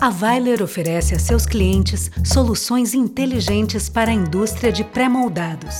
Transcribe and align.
A 0.00 0.10
Weiler 0.10 0.62
oferece 0.62 1.12
a 1.16 1.18
seus 1.18 1.44
clientes 1.44 2.08
soluções 2.24 2.94
inteligentes 2.94 3.88
para 3.88 4.12
a 4.12 4.14
indústria 4.14 4.70
de 4.70 4.84
pré-moldados. 4.84 5.74